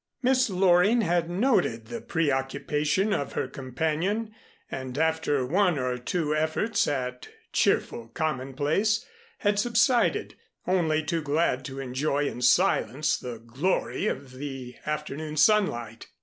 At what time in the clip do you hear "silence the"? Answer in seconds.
12.41-13.37